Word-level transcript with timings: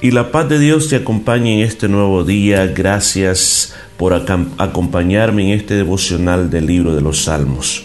Y 0.00 0.12
la 0.12 0.30
paz 0.30 0.48
de 0.48 0.60
Dios 0.60 0.88
te 0.88 0.94
acompañe 0.94 1.54
en 1.54 1.66
este 1.66 1.88
nuevo 1.88 2.22
día. 2.22 2.68
Gracias 2.68 3.74
por 3.96 4.14
acompañarme 4.14 5.42
en 5.42 5.58
este 5.58 5.74
devocional 5.74 6.50
del 6.50 6.66
libro 6.66 6.94
de 6.94 7.00
los 7.00 7.24
Salmos. 7.24 7.84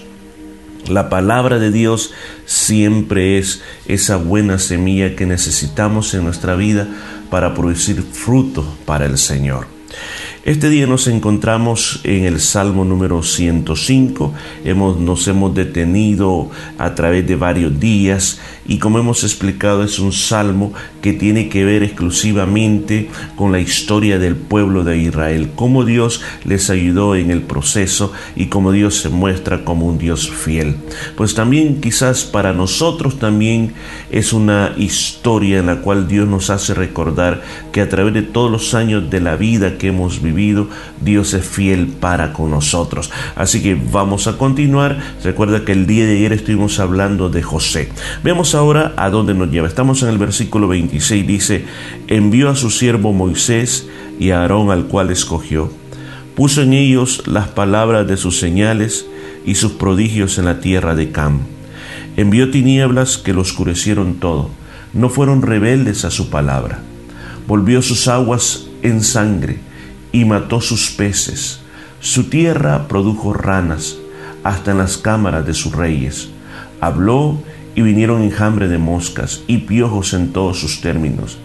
La 0.88 1.10
palabra 1.10 1.57
de 1.57 1.71
Dios 1.71 2.14
siempre 2.46 3.39
es 3.39 3.64
esa 3.88 4.18
buena 4.18 4.60
semilla 4.60 5.16
que 5.16 5.26
necesitamos 5.26 6.14
en 6.14 6.23
nuestra 6.23 6.54
vida 6.54 6.88
para 7.32 7.55
producir 7.55 8.04
fruto 8.04 8.64
para 8.86 9.07
el 9.07 9.18
Señor. 9.18 9.66
Este 10.46 10.70
día 10.70 10.88
nos 10.88 11.07
encontramos 11.07 12.02
en 12.04 12.25
el 12.25 12.41
Salmo 12.41 12.84
número 12.84 13.23
105. 13.23 14.34
Hemos, 14.66 15.00
nos 15.00 15.25
hemos 15.30 15.55
detenido 15.55 16.52
a 16.78 16.96
través 16.96 17.25
de 17.25 17.38
varios 17.38 17.79
días 17.79 18.42
y 18.66 18.78
como 18.78 19.00
hemos 19.00 19.24
explicado 19.24 19.86
es 19.86 20.00
un 20.00 20.11
salmo 20.11 20.74
que 21.02 21.14
tiene 21.14 21.47
que 21.47 21.64
ver 21.64 21.82
exclusivamente 21.82 23.10
con 23.38 23.54
la 23.54 23.61
historia 23.61 24.19
del 24.19 24.36
pueblo 24.36 24.83
de 24.83 24.97
Israel, 24.97 25.52
cómo 25.56 25.86
Dios 25.86 26.21
les 26.44 26.69
ayudó 26.69 27.16
en 27.16 27.32
el 27.32 27.41
proceso 27.41 28.11
y 28.36 28.47
cómo 28.47 28.74
Dios 28.74 28.97
se 28.97 29.07
muestra 29.07 29.64
como 29.64 29.86
un 29.86 29.97
Dios 29.97 30.30
fiel. 30.30 30.75
Pues 31.16 31.36
también 31.36 31.80
quizás 31.80 32.25
para 32.25 32.52
nosotros 32.52 33.17
también 33.17 33.75
es 34.11 34.33
una 34.33 34.73
historia 34.75 35.59
en 35.59 35.67
la 35.67 35.78
cual 35.78 36.09
Dios 36.09 36.28
nos 36.28 36.50
hace 36.50 36.73
recordar 36.73 37.44
que 37.72 37.80
a 37.80 37.88
través 37.88 38.14
de 38.14 38.23
todos 38.23 38.52
los 38.52 38.73
años 38.73 39.09
de 39.09 39.22
la 39.22 39.38
vida 39.38 39.78
que 39.78 39.88
hemos 39.88 40.22
vivido, 40.22 40.33
Dios 41.02 41.33
es 41.33 41.45
fiel 41.45 41.88
para 41.88 42.33
con 42.33 42.52
nosotros. 42.52 43.11
Así 43.36 43.61
que 43.61 43.75
vamos 43.75 44.28
a 44.28 44.38
continuar. 44.38 45.00
Recuerda 45.23 45.66
que 45.66 45.72
el 45.72 45.86
día 45.86 46.05
de 46.05 46.17
ayer 46.17 46.33
estuvimos 46.33 46.80
hablando 46.80 47.30
de 47.30 47.44
José. 47.44 47.89
Veamos 48.23 48.55
ahora 48.55 48.93
a 48.97 49.09
dónde 49.09 49.33
nos 49.33 49.49
lleva. 49.52 49.67
Estamos 49.67 50.02
en 50.03 50.09
el 50.09 50.17
versículo 50.17 50.67
26. 50.67 51.27
Dice, 51.27 51.66
envió 52.08 52.49
a 52.49 52.55
su 52.55 52.69
siervo 52.69 53.13
Moisés 53.13 53.88
y 54.19 54.31
a 54.31 54.41
Aarón 54.41 54.71
al 54.71 54.85
cual 54.85 55.11
escogió. 55.11 55.71
Puso 56.36 56.61
en 56.61 56.73
ellos 56.73 57.23
las 57.27 57.47
palabras 57.49 58.08
de 58.08 58.17
sus 58.17 58.39
señales 58.39 59.05
y 59.45 59.55
sus 59.55 59.73
prodigios 59.73 60.38
en 60.38 60.45
la 60.45 60.59
tierra 60.61 60.95
de 60.95 61.11
Cam. 61.11 61.39
Envió 62.17 62.49
tinieblas 62.49 63.17
que 63.17 63.33
lo 63.33 63.41
oscurecieron 63.41 64.15
todo. 64.15 64.49
No 64.93 65.09
fueron 65.09 65.41
rebeldes 65.41 66.05
a 66.05 66.11
su 66.11 66.30
palabra. 66.30 66.80
Volvió 67.47 67.81
sus 67.81 68.08
aguas 68.08 68.67
en 68.83 69.03
sangre 69.03 69.59
y 70.14 70.23
mató 70.23 70.61
sus 70.61 70.92
peces. 70.92 71.59
Su 72.00 72.30
tierra 72.30 72.88
produjo 72.88 73.33
ranas 73.33 73.97
hasta 74.44 74.72
en 74.72 74.78
las 74.78 74.97
cámaras 74.97 75.45
de 75.45 75.53
sus 75.53 75.75
reyes. 75.75 76.30
Habló 76.80 77.38
y 77.75 77.81
vinieron 77.81 78.22
enjambre 78.22 78.70
de 78.70 78.78
moscas 78.78 79.42
y 79.47 79.58
piojos 79.59 80.14
en 80.14 80.31
todos 80.31 80.59
sus 80.59 80.80
términos. 80.80 81.39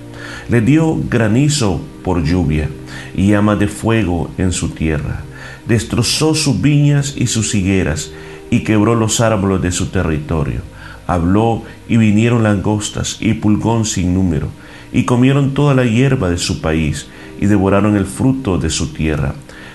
Le 0.49 0.61
dio 0.61 0.97
granizo 1.09 1.81
por 2.05 2.23
lluvia 2.23 2.69
y 3.17 3.31
llama 3.31 3.57
de 3.57 3.69
fuego 3.69 4.31
en 4.37 4.53
su 4.53 4.69
tierra. 4.69 5.23
Destrozó 5.67 6.35
sus 6.35 6.61
viñas 6.61 7.15
y 7.17 7.27
sus 7.27 7.55
higueras 7.55 8.11
y 8.51 8.65
quebró 8.65 8.95
los 8.95 9.21
árboles 9.21 9.63
de 9.63 9.73
su 9.73 9.87
territorio. 9.87 10.61
Habló 11.07 11.63
y 11.89 11.97
vinieron 11.97 12.43
langostas 12.43 13.17
y 13.21 13.35
pulgón 13.35 13.87
sin 13.87 14.13
número 14.13 14.49
y 14.93 15.05
comieron 15.05 15.55
toda 15.55 15.75
la 15.75 15.85
hierba 15.85 16.29
de 16.29 16.39
su 16.39 16.61
país 16.61 17.09
y 17.41 17.47
devoraron 17.47 17.97
el 17.97 18.07
fruto 18.07 18.59
de 18.59 18.71
su 18.71 18.93
tierra. 18.93 19.35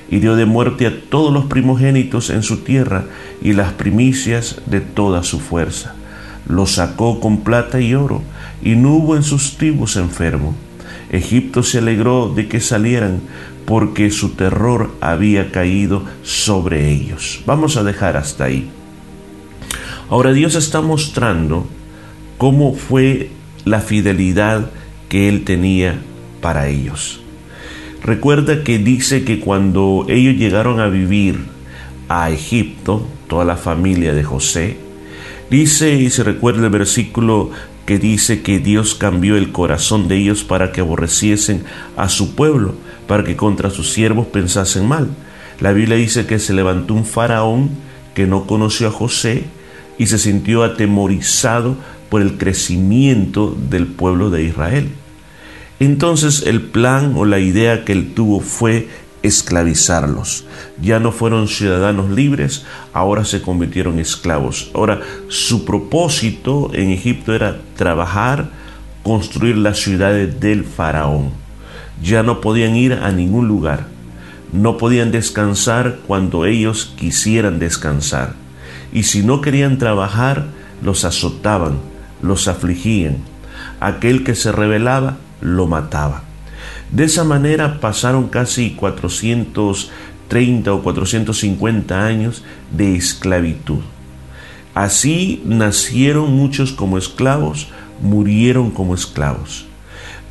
Y 0.09 0.19
dio 0.19 0.36
de 0.36 0.45
muerte 0.45 0.86
a 0.86 1.02
todos 1.09 1.33
los 1.33 1.45
primogénitos 1.45 2.30
en 2.30 2.44
su 2.44 2.58
tierra 2.58 3.06
y 3.42 3.53
las 3.53 3.73
primicias 3.73 4.61
de 4.66 4.81
toda 4.81 5.23
su 5.23 5.39
fuerza. 5.39 5.95
Los 6.47 6.73
sacó 6.73 7.19
con 7.19 7.41
plata 7.41 7.80
y 7.80 7.95
oro, 7.95 8.22
y 8.61 8.75
no 8.75 8.94
hubo 8.94 9.16
en 9.16 9.23
sus 9.23 9.58
tribus 9.58 9.95
enfermo. 9.95 10.53
Egipto 11.09 11.64
se 11.64 11.79
alegró 11.79 12.34
de 12.34 12.47
que 12.47 12.59
salieran, 12.59 13.22
porque 13.66 14.12
su 14.12 14.31
terror 14.31 14.91
había 15.00 15.52
caído 15.52 16.03
sobre 16.22 16.91
ellos. 16.91 17.41
Vamos 17.46 17.78
a 17.78 17.84
dejar 17.84 18.18
hasta 18.18 18.46
ahí. 18.46 18.69
Ahora 20.09 20.34
Dios 20.34 20.56
está 20.56 20.81
mostrando 20.81 21.66
cómo 22.38 22.75
fue 22.75 23.29
la 23.66 23.79
fidelidad 23.79 24.69
que 25.07 25.29
Él 25.29 25.44
tenía 25.44 26.00
para 26.41 26.68
ellos. 26.68 27.22
Recuerda 28.03 28.66
que 28.66 28.80
dice 28.80 29.24
que 29.24 29.40
cuando 29.40 30.06
ellos 30.09 30.36
llegaron 30.36 30.81
a 30.81 30.88
vivir 30.88 31.40
a 32.09 32.31
Egipto, 32.31 33.08
toda 33.28 33.46
la 33.46 33.56
familia 33.56 34.14
de 34.14 34.25
José, 34.25 34.75
dice 35.50 35.94
y 35.94 36.09
se 36.09 36.25
recuerda 36.25 36.66
el 36.66 36.69
versículo 36.69 37.52
que 37.86 38.00
dice 38.00 38.41
que 38.41 38.59
Dios 38.59 38.94
cambió 38.94 39.38
el 39.38 39.53
corazón 39.53 40.09
de 40.09 40.18
ellos 40.18 40.44
para 40.44 40.74
que 40.74 40.81
aborreciesen 40.81 41.64
a 41.96 42.09
su 42.09 42.36
pueblo, 42.36 42.75
para 43.08 43.24
que 43.24 43.38
contra 43.38 43.69
sus 43.69 43.94
siervos 43.94 44.28
pensasen 44.28 44.85
mal. 44.85 45.08
La 45.62 45.72
Biblia 45.72 45.96
dice 45.96 46.25
que 46.25 46.40
se 46.40 46.53
levantó 46.53 46.96
un 46.96 47.06
faraón 47.06 47.70
que 48.14 48.28
no 48.28 48.47
conoció 48.47 48.90
a 48.90 48.91
José 48.91 49.46
y 49.97 50.08
se 50.08 50.18
sintió 50.18 50.64
atemorizado 50.64 51.78
por 52.09 52.22
el 52.22 52.38
crecimiento 52.38 53.56
del 53.70 53.88
pueblo 53.88 54.30
de 54.30 54.44
Israel. 54.44 54.90
Entonces 55.79 56.44
el 56.45 56.61
plan 56.61 57.13
o 57.16 57.25
la 57.25 57.39
idea 57.39 57.84
que 57.85 57.94
él 57.94 58.13
tuvo 58.13 58.39
fue 58.39 58.88
esclavizarlos. 59.23 60.45
Ya 60.81 61.00
no 61.00 61.11
fueron 61.11 61.47
ciudadanos 61.47 62.11
libres, 62.11 62.66
ahora 62.94 63.25
se 63.25 63.41
convirtieron 63.41 63.97
esclavos. 64.00 64.69
Ahora 64.73 65.01
su 65.29 65.66
propósito 65.66 66.69
en 66.73 66.91
Egipto 66.91 67.34
era 67.34 67.59
trabajar, 67.75 68.50
construir 69.01 69.57
las 69.57 69.79
ciudades 69.79 70.39
del 70.39 70.66
faraón. 70.66 71.31
Ya 72.03 72.22
no 72.22 72.41
podían 72.41 72.75
ir 72.75 72.94
a 72.94 73.11
ningún 73.11 73.47
lugar. 73.47 73.88
No 74.51 74.78
podían 74.78 75.11
descansar 75.11 76.00
cuando 76.05 76.45
ellos 76.45 76.94
quisieran 76.97 77.59
descansar. 77.59 78.35
Y 78.91 79.03
si 79.03 79.23
no 79.23 79.41
querían 79.41 79.79
trabajar, 79.79 80.45
los 80.84 81.05
azotaban, 81.05 81.79
los 82.22 82.47
afligían. 82.47 83.17
Aquel 83.79 84.23
que 84.23 84.35
se 84.35 84.51
rebelaba 84.51 85.17
lo 85.43 85.67
mataba. 85.67 86.23
De 86.91 87.03
esa 87.03 87.23
manera 87.23 87.79
pasaron 87.79 88.29
casi 88.29 88.71
430 88.71 90.73
o 90.73 90.81
450 90.81 92.05
años 92.05 92.43
de 92.71 92.95
esclavitud. 92.95 93.79
Así 94.73 95.43
nacieron 95.45 96.33
muchos 96.33 96.71
como 96.71 96.97
esclavos, 96.97 97.67
murieron 98.01 98.71
como 98.71 98.95
esclavos. 98.95 99.65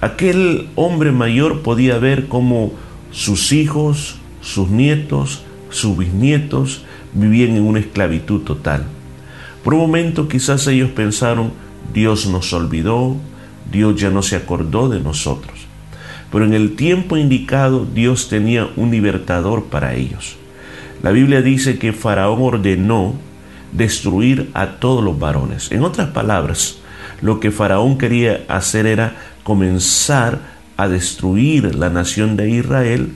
Aquel 0.01 0.69
hombre 0.75 1.13
mayor 1.13 1.63
podía 1.63 1.99
ver 1.99 2.27
cómo 2.27 2.73
sus 3.13 3.53
hijos, 3.53 4.17
sus 4.41 4.69
nietos, 4.69 5.45
sus 5.69 5.97
bisnietos 5.97 6.85
vivían 7.13 7.57
en 7.57 7.63
una 7.63 7.81
esclavitud 7.81 8.41
total. 8.41 8.85
Por 9.63 9.75
un 9.75 9.81
momento 9.81 10.27
quizás 10.27 10.67
ellos 10.67 10.91
pensaron, 10.91 11.53
Dios 11.93 12.27
nos 12.27 12.53
olvidó, 12.53 13.17
Dios 13.73 14.01
ya 14.01 14.11
no 14.11 14.23
se 14.23 14.37
acordó 14.37 14.89
de 14.89 15.01
nosotros. 15.01 15.67
Pero 16.31 16.45
en 16.45 16.55
el 16.55 16.77
tiempo 16.77 17.17
indicado 17.17 17.85
Dios 17.85 18.29
tenía 18.29 18.69
un 18.77 18.91
libertador 18.91 19.65
para 19.65 19.95
ellos. 19.95 20.37
La 21.03 21.11
Biblia 21.11 21.43
dice 21.43 21.79
que 21.79 21.93
Faraón 21.93 22.41
ordenó 22.41 23.15
destruir 23.73 24.51
a 24.55 24.79
todos 24.79 25.03
los 25.03 25.19
varones. 25.19 25.73
En 25.73 25.83
otras 25.83 26.11
palabras, 26.11 26.79
lo 27.21 27.41
que 27.41 27.51
Faraón 27.51 27.99
quería 27.99 28.45
hacer 28.49 28.87
era 28.87 29.17
comenzar 29.43 30.39
a 30.77 30.89
destruir 30.89 31.75
la 31.75 31.91
nación 31.91 32.37
de 32.37 32.51
Israel 32.51 33.13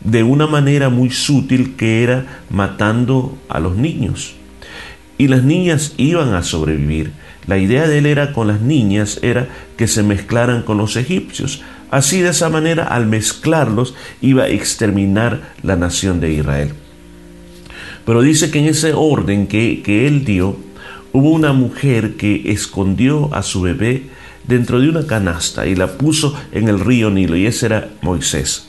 de 0.00 0.22
una 0.22 0.46
manera 0.46 0.88
muy 0.88 1.10
sutil 1.10 1.74
que 1.76 2.02
era 2.02 2.42
matando 2.50 3.36
a 3.48 3.60
los 3.60 3.76
niños. 3.76 4.34
Y 5.16 5.28
las 5.28 5.42
niñas 5.42 5.94
iban 5.96 6.34
a 6.34 6.42
sobrevivir, 6.42 7.12
la 7.48 7.56
idea 7.56 7.88
de 7.88 7.98
él 7.98 8.06
era 8.06 8.34
con 8.34 8.46
las 8.46 8.60
niñas 8.60 9.18
era 9.22 9.48
que 9.78 9.88
se 9.88 10.02
mezclaran 10.02 10.62
con 10.62 10.76
los 10.76 10.96
egipcios. 10.96 11.62
Así 11.90 12.20
de 12.20 12.28
esa 12.28 12.50
manera, 12.50 12.84
al 12.84 13.06
mezclarlos, 13.06 13.94
iba 14.20 14.44
a 14.44 14.48
exterminar 14.48 15.54
la 15.62 15.74
nación 15.74 16.20
de 16.20 16.30
Israel. 16.30 16.74
Pero 18.04 18.20
dice 18.20 18.50
que 18.50 18.58
en 18.58 18.66
ese 18.66 18.92
orden 18.92 19.46
que, 19.46 19.80
que 19.82 20.06
él 20.06 20.26
dio, 20.26 20.58
hubo 21.14 21.30
una 21.30 21.54
mujer 21.54 22.16
que 22.16 22.52
escondió 22.52 23.34
a 23.34 23.42
su 23.42 23.62
bebé 23.62 24.02
dentro 24.46 24.78
de 24.78 24.90
una 24.90 25.06
canasta 25.06 25.66
y 25.66 25.74
la 25.74 25.86
puso 25.96 26.38
en 26.52 26.68
el 26.68 26.78
río 26.78 27.08
Nilo, 27.08 27.34
y 27.34 27.46
ese 27.46 27.64
era 27.64 27.88
Moisés. 28.02 28.68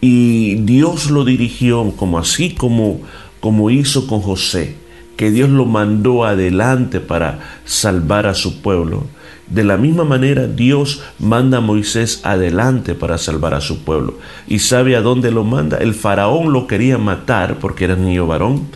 Y 0.00 0.56
Dios 0.56 1.12
lo 1.12 1.24
dirigió 1.24 1.92
como 1.92 2.18
así 2.18 2.54
como, 2.54 3.02
como 3.38 3.70
hizo 3.70 4.08
con 4.08 4.20
José 4.20 4.82
que 5.16 5.30
Dios 5.30 5.48
lo 5.48 5.64
mandó 5.66 6.24
adelante 6.24 7.00
para 7.00 7.40
salvar 7.64 8.26
a 8.26 8.34
su 8.34 8.60
pueblo. 8.60 9.04
De 9.46 9.62
la 9.62 9.76
misma 9.76 10.04
manera 10.04 10.46
Dios 10.46 11.02
manda 11.18 11.58
a 11.58 11.60
Moisés 11.60 12.20
adelante 12.24 12.94
para 12.94 13.18
salvar 13.18 13.54
a 13.54 13.60
su 13.60 13.84
pueblo. 13.84 14.18
¿Y 14.46 14.60
sabe 14.60 14.96
a 14.96 15.02
dónde 15.02 15.30
lo 15.30 15.44
manda? 15.44 15.78
El 15.78 15.94
faraón 15.94 16.52
lo 16.52 16.66
quería 16.66 16.98
matar 16.98 17.58
porque 17.58 17.84
era 17.84 17.96
niño 17.96 18.26
varón. 18.26 18.68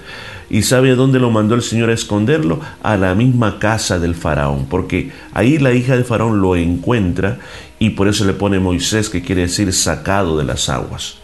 ¿Y 0.51 0.63
sabe 0.63 0.91
a 0.91 0.95
dónde 0.95 1.21
lo 1.21 1.31
mandó 1.31 1.55
el 1.55 1.63
Señor 1.63 1.91
a 1.91 1.95
esconderlo? 1.95 2.61
A 2.83 2.97
la 2.97 3.15
misma 3.15 3.59
casa 3.59 3.99
del 3.99 4.15
faraón, 4.15 4.67
porque 4.67 5.13
ahí 5.35 5.59
la 5.59 5.73
hija 5.73 5.95
de 5.97 6.05
faraón 6.05 6.41
lo 6.41 6.57
encuentra 6.57 7.39
y 7.79 7.91
por 7.91 8.09
eso 8.09 8.25
le 8.25 8.33
pone 8.33 8.59
Moisés, 8.59 9.11
que 9.11 9.21
quiere 9.23 9.43
decir 9.43 9.73
sacado 9.75 10.39
de 10.39 10.45
las 10.45 10.71
aguas 10.71 11.19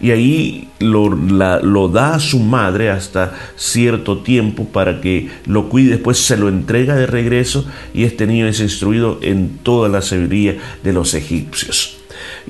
y 0.00 0.10
ahí 0.12 0.68
lo, 0.78 1.08
lo, 1.08 1.88
da 1.88 2.14
a 2.14 2.20
su 2.20 2.40
madre 2.40 2.90
hasta 2.90 3.34
cierto 3.56 4.18
tiempo 4.18 4.64
para 4.64 5.00
que 5.00 5.28
lo 5.46 5.68
cuide, 5.68 5.90
después 5.90 6.18
se 6.18 6.36
lo 6.36 6.48
entrega 6.48 6.96
de 6.96 7.06
regreso 7.06 7.66
y 7.92 8.04
este 8.04 8.26
niño 8.26 8.46
es 8.46 8.60
instruido 8.60 9.18
en 9.22 9.58
toda 9.62 9.88
la 9.88 10.02
sabiduría 10.02 10.56
de 10.82 10.92
los 10.92 11.14
egipcios. 11.14 11.99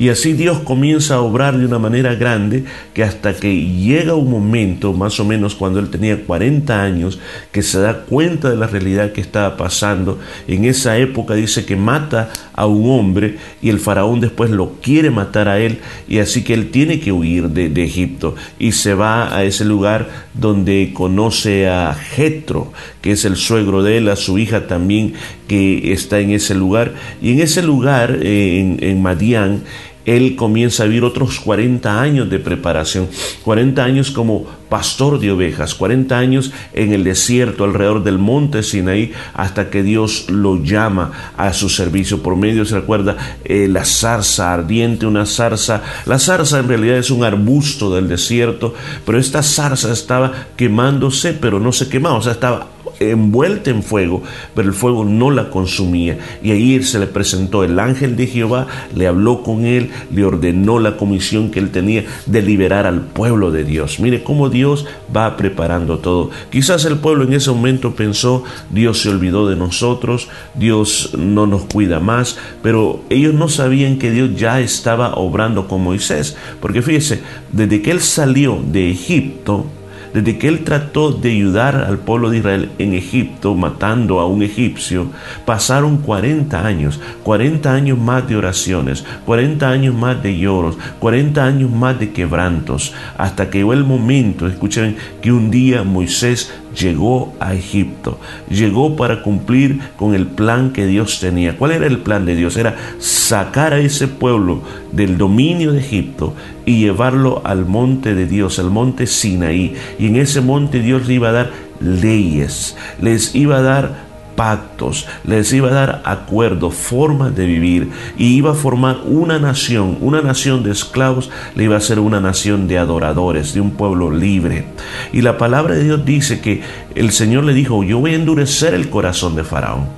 Y 0.00 0.08
así 0.08 0.32
Dios 0.32 0.61
comienza 0.61 1.17
a 1.17 1.20
obrar 1.20 1.58
de 1.58 1.67
una 1.67 1.79
manera 1.79 2.14
grande 2.14 2.64
que 2.94 3.05
hasta 3.05 3.35
que 3.35 3.55
llega 3.55 4.14
un 4.14 4.31
momento, 4.31 4.94
más 4.94 5.20
o 5.20 5.26
menos 5.26 5.55
cuando 5.55 5.79
él 5.79 5.91
tenía 5.91 6.25
40 6.25 6.82
años, 6.82 7.20
que 7.52 7.61
se 7.61 7.81
da 7.81 8.06
cuenta 8.06 8.49
de 8.49 8.56
la 8.56 8.67
realidad 8.67 9.12
que 9.12 9.20
estaba 9.20 9.58
pasando. 9.58 10.19
En 10.49 10.64
esa 10.64 10.97
época 10.97 11.35
dice 11.35 11.67
que 11.67 11.76
mata 11.76 12.31
a 12.55 12.64
un 12.64 12.91
hombre 12.91 13.37
y 13.61 13.69
el 13.69 13.79
faraón 13.79 14.20
después 14.20 14.50
lo 14.50 14.76
quiere 14.81 15.11
matar 15.11 15.49
a 15.49 15.61
él 15.61 15.81
y 16.08 16.19
así 16.19 16.44
que 16.44 16.55
él 16.55 16.70
tiene 16.70 16.99
que 16.99 17.12
huir 17.12 17.50
de, 17.50 17.69
de 17.69 17.85
Egipto 17.85 18.37
y 18.58 18.73
se 18.73 18.94
va 18.94 19.37
a 19.37 19.44
ese 19.44 19.67
lugar 19.67 20.08
donde 20.32 20.93
conoce 20.94 21.69
a 21.69 21.94
Jetro, 21.94 22.73
que 23.03 23.12
es 23.12 23.26
el 23.26 23.37
suegro 23.37 23.82
de 23.82 23.99
él, 23.99 24.08
a 24.08 24.17
su 24.17 24.38
hija 24.38 24.67
también 24.67 25.12
que 25.46 25.93
está 25.93 26.20
en 26.20 26.31
ese 26.31 26.55
lugar. 26.55 26.94
Y 27.20 27.32
en 27.32 27.41
ese 27.41 27.62
lugar, 27.62 28.20
eh, 28.23 28.61
en, 28.61 28.79
en 28.81 29.03
Madián, 29.03 29.64
él 30.06 30.37
comienza 30.37 30.82
a 30.82 30.87
vivir 30.87 31.05
otros 31.05 31.41
40 31.41 32.00
años 32.00 32.31
de 32.31 32.38
preparación, 32.38 33.08
40 33.44 33.82
años 33.85 34.11
como 34.11 34.47
pastor 34.69 35.19
de 35.19 35.32
ovejas, 35.32 35.75
40 35.75 36.17
años 36.17 36.52
en 36.73 36.93
el 36.93 37.05
desierto 37.05 37.64
alrededor 37.64 38.02
del 38.05 38.19
monte 38.19 38.62
Sinaí, 38.62 39.12
hasta 39.35 39.69
que 39.69 39.82
Dios 39.82 40.31
lo 40.31 40.62
llama 40.62 41.32
a 41.37 41.52
su 41.52 41.69
servicio. 41.69 42.23
Por 42.23 42.37
medio, 42.37 42.64
se 42.64 42.76
recuerda, 42.76 43.17
eh, 43.44 43.69
la 43.69 43.85
zarza 43.85 44.55
ardiente, 44.55 45.06
una 45.06 45.26
zarza. 45.26 45.82
La 46.06 46.19
zarza 46.19 46.61
en 46.61 46.69
realidad 46.69 46.99
es 46.99 47.11
un 47.11 47.25
arbusto 47.25 47.94
del 47.94 48.08
desierto, 48.08 48.75
pero 49.05 49.19
esta 49.19 49.43
zarza 49.43 49.93
estaba 49.93 50.32
quemándose, 50.56 51.35
pero 51.35 51.58
no 51.61 51.73
se 51.73 51.88
quemaba, 51.88 52.17
o 52.17 52.23
sea, 52.23 52.32
estaba 52.32 52.69
envuelta 52.99 53.71
en 53.71 53.83
fuego, 53.83 54.23
pero 54.55 54.69
el 54.69 54.75
fuego 54.75 55.05
no 55.05 55.31
la 55.31 55.51
consumía. 55.51 56.19
Y 56.43 56.51
ahí 56.51 56.83
se 56.83 56.99
le 56.99 57.07
presentó 57.07 57.65
el 57.65 57.79
ángel 57.79 58.17
de 58.17 58.27
Jehová, 58.27 58.67
le 58.95 59.07
habló 59.07 59.43
con 59.43 59.65
él, 59.65 59.91
le 60.13 60.25
ordenó 60.25 60.79
la 60.79 60.97
comisión 60.97 61.51
que 61.51 61.59
él 61.59 61.71
tenía 61.71 62.05
de 62.27 62.43
liberar 62.43 62.87
al 62.87 63.03
pueblo 63.03 63.51
de 63.51 63.65
Dios. 63.65 64.01
Mire 64.01 64.23
cómo 64.23 64.49
Dios 64.49 64.87
va 65.15 65.37
preparando 65.37 65.99
todo. 65.99 66.31
Quizás 66.51 66.85
el 66.85 66.99
pueblo 66.99 67.25
en 67.25 67.35
ese 67.35 67.51
momento 67.51 67.95
pensó, 67.95 68.45
Dios 68.71 69.01
se 69.01 69.09
olvidó 69.09 69.49
de 69.49 69.57
nosotros, 69.57 70.29
Dios 70.55 71.13
no 71.17 71.47
nos 71.47 71.65
cuida 71.65 72.01
más, 72.01 72.39
pero 72.63 73.03
ellos 73.11 73.35
no 73.35 73.49
sabían 73.49 73.99
que 73.99 74.11
Dios 74.11 74.37
ya 74.37 74.61
estaba 74.61 75.15
obrando 75.15 75.69
con 75.69 75.83
Moisés, 75.83 76.37
porque 76.61 76.83
fíjese, 76.83 77.21
desde 77.53 77.83
que 77.83 77.91
él 77.91 78.01
salió 78.01 78.61
de 78.65 78.91
Egipto, 78.91 79.67
desde 80.15 80.39
que 80.39 80.49
él 80.49 80.65
trató 80.65 81.12
de 81.12 81.31
ayudar 81.31 81.77
al 81.77 81.99
pueblo 81.99 82.31
de 82.31 82.39
Israel 82.39 82.71
en 82.79 82.95
Egipto, 82.95 83.55
matando 83.55 84.21
a 84.21 84.27
un 84.27 84.43
egipcio, 84.43 85.07
pasaron 85.45 85.99
40 85.99 86.67
años, 86.67 87.01
40 87.23 87.73
años 87.73 87.99
más 87.99 88.29
de 88.29 88.37
oraciones, 88.37 89.05
40 89.27 89.69
años 89.69 89.95
más 89.95 90.23
de 90.23 90.39
lloros, 90.39 90.79
40 90.99 91.45
años 91.45 91.71
más 91.71 91.99
de 91.99 92.12
quebrantos, 92.12 92.93
hasta 93.17 93.51
que 93.51 93.59
llegó 93.59 93.73
el 93.73 93.85
momento, 93.85 94.47
escuchen, 94.47 94.97
que 95.21 95.33
un 95.33 95.51
día 95.51 95.83
Moisés 95.85 96.53
llegó 96.78 97.34
a 97.40 97.55
Egipto, 97.55 98.19
llegó 98.49 98.96
para 98.96 99.22
cumplir 99.22 99.81
con 99.96 100.14
el 100.14 100.26
plan 100.26 100.72
que 100.72 100.87
Dios 100.87 101.20
tenía. 101.20 101.56
¿Cuál 101.56 101.72
era 101.72 101.87
el 101.87 101.99
plan 101.99 102.25
de 102.26 102.37
Dios? 102.37 102.56
Era 102.56 102.76
sacar 102.99 103.72
a 103.72 103.78
ese 103.78 104.08
pueblo 104.08 104.62
del 104.93 105.19
dominio 105.19 105.72
de 105.72 105.81
Egipto 105.81 106.34
y 106.67 106.81
llevarlo 106.81 107.43
al 107.44 107.67
monte 107.67 108.14
de 108.14 108.26
Dios, 108.26 108.58
al 108.58 108.70
monte 108.70 109.06
Sinaí. 109.06 109.75
Y 109.99 110.06
en 110.06 110.17
ese 110.17 110.40
monte 110.40 110.81
Dios 110.81 111.06
le 111.06 111.14
iba 111.14 111.28
a 111.28 111.32
dar 111.32 111.50
leyes, 111.81 112.76
les 113.00 113.34
iba 113.34 113.58
a 113.58 113.62
dar 113.62 114.10
pactos, 114.41 115.07
les 115.23 115.53
iba 115.53 115.69
a 115.69 115.75
dar 115.75 116.03
acuerdos, 116.07 116.73
formas 116.73 117.37
de 117.37 117.45
vivir 117.45 117.91
y 118.17 118.37
iba 118.37 118.53
a 118.53 118.55
formar 118.55 119.01
una 119.05 119.39
nación, 119.39 119.99
una 120.01 120.23
nación 120.23 120.63
de 120.63 120.71
esclavos, 120.71 121.29
le 121.55 121.65
iba 121.65 121.77
a 121.77 121.81
ser 121.81 121.99
una 121.99 122.23
nación 122.23 122.67
de 122.67 122.79
adoradores, 122.79 123.53
de 123.53 123.61
un 123.61 123.73
pueblo 123.73 124.11
libre. 124.11 124.65
Y 125.13 125.21
la 125.21 125.37
palabra 125.37 125.75
de 125.75 125.85
Dios 125.85 126.07
dice 126.07 126.41
que 126.41 126.63
el 126.95 127.11
Señor 127.11 127.45
le 127.45 127.53
dijo, 127.53 127.85
yo 127.85 127.99
voy 127.99 128.13
a 128.13 128.17
endurecer 128.17 128.73
el 128.73 128.89
corazón 128.89 129.37
de 129.37 129.45
Faraón. 129.45 129.89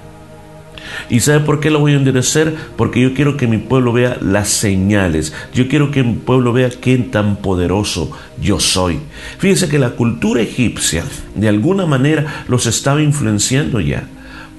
¿Y 1.09 1.21
sabe 1.21 1.39
por 1.39 1.61
qué 1.61 1.71
lo 1.71 1.79
voy 1.79 1.93
a 1.93 1.99
endurecer? 1.99 2.53
Porque 2.77 3.01
yo 3.01 3.15
quiero 3.15 3.37
que 3.37 3.47
mi 3.47 3.59
pueblo 3.59 3.93
vea 3.93 4.19
las 4.21 4.49
señales. 4.49 5.33
Yo 5.55 5.69
quiero 5.69 5.93
que 5.93 6.03
mi 6.03 6.15
pueblo 6.15 6.53
vea 6.53 6.69
qué 6.69 6.99
tan 6.99 7.37
poderoso 7.37 8.11
yo 8.41 8.59
soy. 8.59 8.99
Fíjense 9.39 9.69
que 9.69 9.79
la 9.79 9.91
cultura 9.91 10.43
egipcia 10.43 11.05
de 11.37 11.49
alguna 11.49 11.87
manera 11.87 12.45
los 12.49 12.67
estaba 12.67 13.03
influenciando 13.03 13.79
ya 13.79 14.03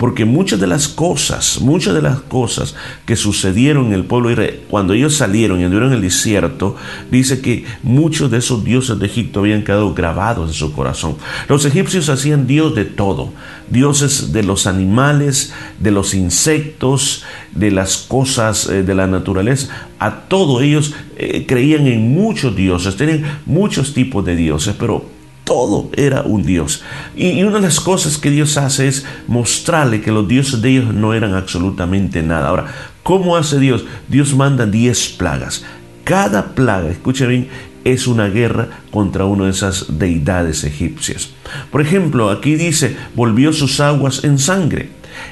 porque 0.04 0.26
muchas 0.26 0.60
de 0.60 0.68
las 0.68 0.90
cosas, 0.90 1.62
muchas 1.62 1.94
de 1.94 2.02
las 2.02 2.20
cosas 2.20 2.76
que 3.06 3.16
sucedieron 3.16 3.86
en 3.86 3.94
el 3.94 4.04
pueblo 4.04 4.28
de 4.28 4.34
Israel, 4.34 4.60
cuando 4.70 4.92
ellos 4.92 5.16
salieron 5.16 5.62
y 5.62 5.64
anduvieron 5.64 5.92
en 5.92 5.96
el 5.96 6.02
desierto, 6.02 6.76
dice 7.10 7.40
que 7.40 7.64
muchos 7.84 8.30
de 8.30 8.40
esos 8.40 8.66
dioses 8.66 9.00
de 9.00 9.06
Egipto 9.06 9.40
habían 9.40 9.64
quedado 9.64 9.94
grabados 9.94 10.50
en 10.50 10.54
su 10.56 10.74
corazón. 10.74 11.16
Los 11.48 11.64
egipcios 11.64 12.10
hacían 12.10 12.48
dios 12.48 12.76
de 12.76 12.84
todo, 12.84 13.32
dioses 13.70 14.34
de 14.34 14.44
los 14.44 14.68
animales, 14.68 15.54
de 15.80 15.92
los 15.92 16.14
insectos, 16.16 17.24
de 17.54 17.72
las 17.72 17.96
cosas 17.96 18.68
eh, 18.68 18.84
de 18.84 18.96
la 18.96 19.08
naturaleza. 19.08 19.88
A 20.00 20.28
todos 20.28 20.62
ellos 20.64 20.94
eh, 21.16 21.46
creían 21.48 21.88
en 21.88 22.14
muchos 22.14 22.54
dioses, 22.58 22.98
tenían 22.98 23.40
muchos 23.46 23.94
tipos 23.94 24.26
de 24.26 24.36
dioses, 24.36 24.76
pero 24.78 25.12
todo 25.44 25.90
era 25.95 26.22
un 26.22 26.44
Dios. 26.44 26.84
Y 27.16 27.44
una 27.44 27.57
de 27.57 27.63
las 27.63 27.80
cosas 27.80 28.18
que 28.18 28.30
Dios 28.30 28.57
hace 28.57 28.88
es 28.88 29.06
mostrarle 29.28 30.01
que 30.01 30.12
los 30.12 30.28
dioses 30.28 30.62
de 30.62 30.69
ellos 30.69 30.94
no 30.94 31.13
eran 31.13 31.34
absolutamente 31.34 32.24
nada. 32.24 32.50
Ahora, 32.50 32.66
¿cómo 33.04 33.36
hace 33.36 33.60
Dios? 33.60 33.86
Dios 34.07 34.36
manda 34.36 34.66
diez 34.66 35.10
plagas. 35.10 35.63
Cada 36.04 36.54
plaga, 36.54 36.90
escucha 36.90 37.25
bien, 37.25 37.48
es 37.84 38.07
una 38.07 38.28
guerra 38.28 38.69
contra 38.92 39.25
una 39.25 39.45
de 39.45 39.51
esas 39.51 40.00
deidades 40.00 40.63
egipcias. 40.63 41.30
Por 41.72 41.81
ejemplo, 41.81 42.30
aquí 42.30 42.56
dice, 42.56 42.96
volvió 43.16 43.54
sus 43.54 43.80
aguas 43.80 44.24
en 44.24 44.39
sangre. 44.39 44.89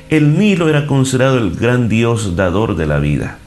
El 0.09 0.37
Nilo 0.37 0.69
era 0.69 0.87
considerado 0.87 1.37
el 1.37 1.51
gran 1.51 1.89
dios 1.89 2.35
dador 2.35 2.75
de 2.75 2.85
la 2.85 2.99
vida. 2.99 3.39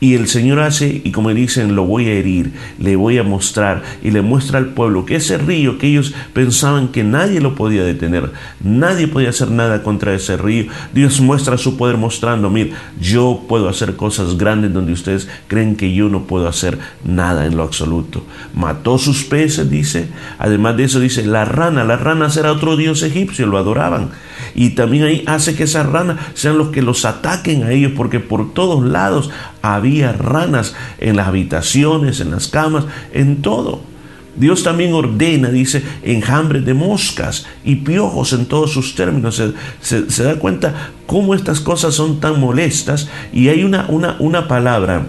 Y 0.00 0.14
el 0.14 0.28
Señor 0.28 0.60
hace, 0.60 1.02
y 1.04 1.12
como 1.12 1.28
dicen, 1.34 1.76
lo 1.76 1.84
voy 1.84 2.06
a 2.06 2.12
herir, 2.14 2.52
le 2.78 2.96
voy 2.96 3.18
a 3.18 3.22
mostrar, 3.22 3.82
y 4.02 4.10
le 4.10 4.22
muestra 4.22 4.58
al 4.58 4.68
pueblo 4.68 5.04
que 5.04 5.16
ese 5.16 5.36
río 5.36 5.76
que 5.76 5.88
ellos 5.88 6.14
pensaban 6.32 6.88
que 6.88 7.04
nadie 7.04 7.40
lo 7.40 7.54
podía 7.54 7.84
detener, 7.84 8.32
nadie 8.64 9.08
podía 9.08 9.28
hacer 9.28 9.50
nada 9.50 9.82
contra 9.82 10.14
ese 10.14 10.38
río, 10.38 10.66
Dios 10.94 11.20
muestra 11.20 11.58
su 11.58 11.76
poder 11.76 11.98
mostrando, 11.98 12.48
mira, 12.48 12.76
yo 12.98 13.44
puedo 13.46 13.68
hacer 13.68 13.96
cosas 13.96 14.38
grandes 14.38 14.72
donde 14.72 14.92
ustedes 14.92 15.28
creen 15.48 15.76
que 15.76 15.92
yo 15.92 16.08
no 16.08 16.24
puedo 16.24 16.48
hacer 16.48 16.78
nada 17.04 17.44
en 17.44 17.56
lo 17.58 17.62
absoluto. 17.62 18.24
Mató 18.54 18.96
sus 18.96 19.24
peces, 19.24 19.70
dice, 19.70 20.08
además 20.38 20.78
de 20.78 20.84
eso 20.84 20.98
dice, 20.98 21.26
la 21.26 21.44
rana, 21.44 21.84
la 21.84 21.96
rana 21.96 22.28
era 22.38 22.52
otro 22.52 22.76
dios 22.76 23.02
egipcio, 23.02 23.46
lo 23.46 23.58
adoraban. 23.58 24.10
Y 24.54 24.70
también 24.70 25.04
ahí 25.04 25.24
hace 25.26 25.54
que 25.54 25.64
esas 25.64 25.86
ranas 25.86 26.18
sean 26.34 26.58
los 26.58 26.68
que 26.68 26.82
los 26.82 27.04
ataquen 27.04 27.62
a 27.62 27.72
ellos, 27.72 27.92
porque 27.96 28.20
por 28.20 28.52
todos 28.52 28.84
lados 28.84 29.30
había 29.62 30.12
ranas 30.12 30.74
en 30.98 31.16
las 31.16 31.28
habitaciones, 31.28 32.20
en 32.20 32.30
las 32.30 32.48
camas, 32.48 32.84
en 33.12 33.42
todo. 33.42 33.82
Dios 34.36 34.62
también 34.62 34.94
ordena, 34.94 35.50
dice, 35.50 35.82
enjambres 36.02 36.64
de 36.64 36.72
moscas 36.72 37.46
y 37.64 37.76
piojos 37.76 38.32
en 38.32 38.46
todos 38.46 38.72
sus 38.72 38.94
términos. 38.94 39.42
Se, 39.80 40.22
da 40.22 40.36
cuenta 40.36 40.92
cómo 41.06 41.34
estas 41.34 41.60
cosas 41.60 41.94
son 41.94 42.20
tan 42.20 42.38
molestas 42.40 43.08
y 43.32 43.48
hay 43.48 43.64
una, 43.64 43.86
una, 43.88 44.16
una 44.18 44.46
palabra 44.48 45.06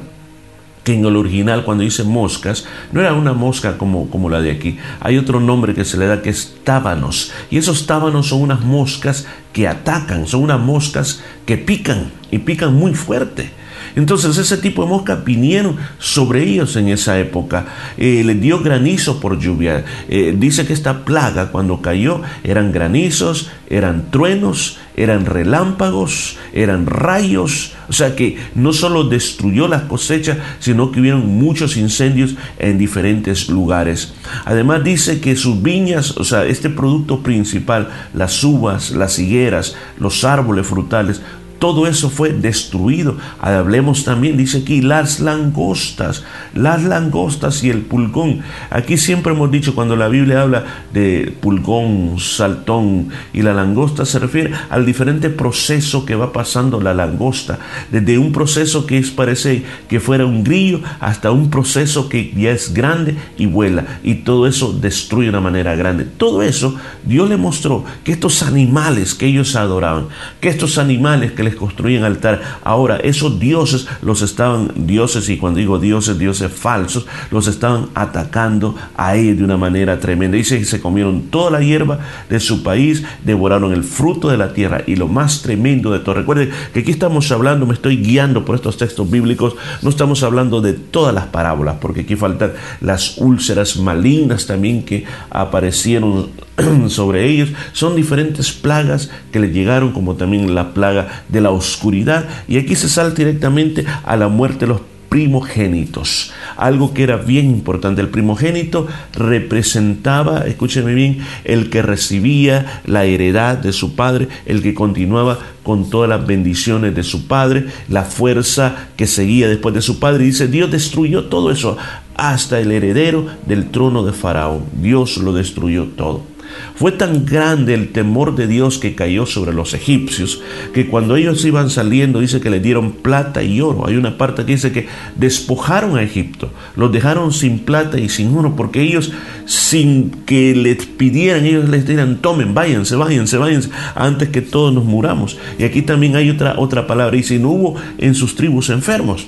que 0.83 0.93
en 0.93 1.05
el 1.05 1.15
original 1.15 1.63
cuando 1.63 1.83
dice 1.83 2.03
moscas, 2.03 2.65
no 2.91 3.01
era 3.01 3.13
una 3.13 3.33
mosca 3.33 3.77
como, 3.77 4.09
como 4.09 4.29
la 4.29 4.41
de 4.41 4.51
aquí, 4.51 4.77
hay 4.99 5.17
otro 5.17 5.39
nombre 5.39 5.73
que 5.73 5.85
se 5.85 5.97
le 5.97 6.07
da 6.07 6.21
que 6.21 6.29
es 6.29 6.55
tábanos, 6.63 7.31
y 7.49 7.57
esos 7.57 7.85
tábanos 7.85 8.27
son 8.27 8.41
unas 8.41 8.61
moscas 8.61 9.27
que 9.53 9.67
atacan, 9.67 10.27
son 10.27 10.43
unas 10.43 10.59
moscas 10.59 11.21
que 11.45 11.57
pican 11.57 12.11
y 12.31 12.39
pican 12.39 12.73
muy 12.73 12.93
fuerte. 12.93 13.60
Entonces 13.95 14.37
ese 14.37 14.57
tipo 14.57 14.83
de 14.83 14.89
moscas 14.89 15.23
vinieron 15.23 15.77
sobre 15.99 16.43
ellos 16.43 16.75
en 16.75 16.89
esa 16.89 17.19
época. 17.19 17.65
Eh, 17.97 18.23
les 18.25 18.41
dio 18.41 18.59
granizo 18.59 19.19
por 19.19 19.39
lluvia. 19.39 19.83
Eh, 20.07 20.35
dice 20.37 20.65
que 20.65 20.73
esta 20.73 21.03
plaga 21.05 21.51
cuando 21.51 21.81
cayó 21.81 22.21
eran 22.43 22.71
granizos, 22.71 23.51
eran 23.69 24.11
truenos, 24.11 24.77
eran 24.95 25.25
relámpagos, 25.25 26.37
eran 26.53 26.85
rayos. 26.85 27.73
O 27.89 27.93
sea 27.93 28.15
que 28.15 28.37
no 28.55 28.73
solo 28.73 29.05
destruyó 29.05 29.67
las 29.67 29.83
cosechas, 29.83 30.37
sino 30.59 30.91
que 30.91 30.99
hubieron 30.99 31.25
muchos 31.27 31.77
incendios 31.77 32.35
en 32.59 32.77
diferentes 32.77 33.49
lugares. 33.49 34.13
Además 34.45 34.83
dice 34.83 35.19
que 35.21 35.35
sus 35.35 35.61
viñas, 35.61 36.17
o 36.17 36.23
sea, 36.23 36.45
este 36.45 36.69
producto 36.69 37.21
principal, 37.21 37.89
las 38.13 38.43
uvas, 38.43 38.91
las 38.91 39.19
higueras, 39.19 39.75
los 39.97 40.23
árboles 40.23 40.67
frutales, 40.67 41.21
todo 41.61 41.85
eso 41.85 42.09
fue 42.09 42.33
destruido. 42.33 43.17
Hablemos 43.39 44.03
también, 44.03 44.35
dice 44.35 44.63
aquí, 44.63 44.81
las 44.81 45.19
langostas, 45.19 46.23
las 46.55 46.83
langostas 46.83 47.63
y 47.63 47.69
el 47.69 47.81
pulgón. 47.81 48.39
Aquí 48.71 48.97
siempre 48.97 49.33
hemos 49.33 49.51
dicho, 49.51 49.75
cuando 49.75 49.95
la 49.95 50.07
Biblia 50.07 50.41
habla 50.41 50.65
de 50.91 51.31
pulgón, 51.39 52.15
saltón 52.17 53.09
y 53.31 53.43
la 53.43 53.53
langosta, 53.53 54.05
se 54.05 54.17
refiere 54.17 54.51
al 54.71 54.87
diferente 54.87 55.29
proceso 55.29 56.03
que 56.03 56.15
va 56.15 56.33
pasando 56.33 56.81
la 56.81 56.95
langosta. 56.95 57.59
Desde 57.91 58.17
un 58.17 58.31
proceso 58.31 58.87
que 58.87 58.97
es, 58.97 59.11
parece 59.11 59.63
que 59.87 59.99
fuera 59.99 60.25
un 60.25 60.43
grillo 60.43 60.81
hasta 60.99 61.29
un 61.29 61.51
proceso 61.51 62.09
que 62.09 62.33
ya 62.35 62.49
es 62.49 62.73
grande 62.73 63.15
y 63.37 63.45
vuela. 63.45 63.99
Y 64.01 64.15
todo 64.15 64.47
eso 64.47 64.73
destruye 64.73 65.25
de 65.25 65.29
una 65.29 65.41
manera 65.41 65.75
grande. 65.75 66.05
Todo 66.05 66.41
eso 66.41 66.75
Dios 67.03 67.29
le 67.29 67.37
mostró 67.37 67.85
que 68.03 68.13
estos 68.13 68.41
animales 68.41 69.13
que 69.13 69.27
ellos 69.27 69.55
adoraban, 69.55 70.07
que 70.39 70.49
estos 70.49 70.79
animales 70.79 71.33
que 71.33 71.43
les 71.43 71.50
construyen 71.55 72.03
altar. 72.03 72.41
Ahora, 72.63 72.97
esos 72.97 73.39
dioses 73.39 73.87
los 74.01 74.21
estaban, 74.21 74.71
dioses, 74.75 75.29
y 75.29 75.37
cuando 75.37 75.59
digo 75.59 75.79
dioses, 75.79 76.17
dioses 76.17 76.51
falsos, 76.51 77.05
los 77.29 77.47
estaban 77.47 77.87
atacando 77.95 78.75
a 78.95 79.15
ellos 79.15 79.37
de 79.37 79.43
una 79.43 79.57
manera 79.57 79.99
tremenda. 79.99 80.37
Dice 80.37 80.59
que 80.59 80.65
se 80.65 80.81
comieron 80.81 81.23
toda 81.23 81.51
la 81.51 81.61
hierba 81.61 81.99
de 82.29 82.39
su 82.39 82.63
país, 82.63 83.03
devoraron 83.23 83.71
el 83.71 83.83
fruto 83.83 84.29
de 84.29 84.37
la 84.37 84.53
tierra 84.53 84.83
y 84.85 84.95
lo 84.95 85.07
más 85.07 85.41
tremendo 85.41 85.91
de 85.91 85.99
todo. 85.99 86.15
Recuerden 86.15 86.51
que 86.73 86.81
aquí 86.81 86.91
estamos 86.91 87.31
hablando, 87.31 87.65
me 87.65 87.73
estoy 87.73 87.97
guiando 87.97 88.45
por 88.45 88.55
estos 88.55 88.77
textos 88.77 89.09
bíblicos, 89.09 89.55
no 89.81 89.89
estamos 89.89 90.23
hablando 90.23 90.61
de 90.61 90.73
todas 90.73 91.13
las 91.13 91.27
parábolas, 91.27 91.75
porque 91.79 92.01
aquí 92.01 92.15
faltan 92.15 92.53
las 92.81 93.17
úlceras 93.17 93.77
malignas 93.77 94.45
también 94.45 94.83
que 94.83 95.05
aparecieron 95.29 96.29
sobre 96.87 97.29
ellos. 97.29 97.49
Son 97.73 97.95
diferentes 97.95 98.51
plagas 98.51 99.09
que 99.31 99.39
le 99.39 99.51
llegaron, 99.51 99.91
como 99.91 100.15
también 100.15 100.53
la 100.55 100.73
plaga 100.73 101.23
de 101.29 101.41
la 101.41 101.51
oscuridad. 101.51 102.25
Y 102.47 102.57
aquí 102.57 102.75
se 102.75 102.89
sale 102.89 103.13
directamente 103.13 103.85
a 104.03 104.15
la 104.15 104.27
muerte 104.27 104.65
de 104.65 104.67
los 104.67 104.81
primogénitos. 105.11 106.31
Algo 106.55 106.93
que 106.93 107.03
era 107.03 107.17
bien 107.17 107.47
importante. 107.47 107.99
El 107.99 108.07
primogénito 108.07 108.87
representaba, 109.13 110.47
escúcheme 110.47 110.93
bien, 110.93 111.19
el 111.43 111.69
que 111.69 111.81
recibía 111.81 112.81
la 112.85 113.03
heredad 113.03 113.57
de 113.57 113.73
su 113.73 113.95
padre, 113.97 114.29
el 114.45 114.63
que 114.63 114.73
continuaba 114.73 115.37
con 115.63 115.89
todas 115.89 116.09
las 116.09 116.25
bendiciones 116.25 116.95
de 116.95 117.03
su 117.03 117.27
padre, 117.27 117.65
la 117.89 118.05
fuerza 118.05 118.87
que 118.95 119.05
seguía 119.05 119.49
después 119.49 119.75
de 119.75 119.81
su 119.81 119.99
padre. 119.99 120.23
Y 120.23 120.27
dice, 120.27 120.47
Dios 120.47 120.71
destruyó 120.71 121.25
todo 121.25 121.51
eso 121.51 121.77
hasta 122.15 122.61
el 122.61 122.71
heredero 122.71 123.25
del 123.45 123.69
trono 123.69 124.03
de 124.05 124.13
Faraón. 124.13 124.63
Dios 124.81 125.17
lo 125.17 125.33
destruyó 125.33 125.87
todo. 125.87 126.30
Fue 126.75 126.91
tan 126.91 127.25
grande 127.25 127.73
el 127.73 127.91
temor 127.91 128.35
de 128.35 128.47
Dios 128.47 128.77
que 128.77 128.95
cayó 128.95 129.25
sobre 129.25 129.53
los 129.53 129.73
egipcios 129.73 130.41
que 130.73 130.87
cuando 130.87 131.15
ellos 131.15 131.43
iban 131.45 131.69
saliendo 131.69 132.19
dice 132.19 132.41
que 132.41 132.49
le 132.49 132.59
dieron 132.59 132.91
plata 132.91 133.43
y 133.43 133.61
oro. 133.61 133.87
Hay 133.87 133.95
una 133.95 134.17
parte 134.17 134.45
que 134.45 134.53
dice 134.53 134.71
que 134.71 134.87
despojaron 135.15 135.97
a 135.97 136.03
Egipto, 136.03 136.51
los 136.75 136.91
dejaron 136.91 137.33
sin 137.33 137.59
plata 137.59 137.99
y 137.99 138.09
sin 138.09 138.35
oro 138.35 138.55
porque 138.55 138.81
ellos 138.81 139.11
sin 139.45 140.11
que 140.25 140.55
les 140.55 140.85
pidieran, 140.85 141.45
ellos 141.45 141.69
les 141.69 141.85
dijeran, 141.85 142.17
tomen, 142.17 142.53
váyanse, 142.53 142.95
váyanse, 142.95 143.37
váyanse, 143.37 143.69
antes 143.95 144.29
que 144.29 144.41
todos 144.41 144.73
nos 144.73 144.85
muramos. 144.85 145.37
Y 145.59 145.63
aquí 145.63 145.81
también 145.81 146.15
hay 146.15 146.29
otra, 146.29 146.55
otra 146.57 146.87
palabra, 146.87 147.15
dice, 147.15 147.39
no 147.39 147.49
hubo 147.49 147.75
en 147.97 148.15
sus 148.15 148.35
tribus 148.35 148.69
enfermos. 148.69 149.27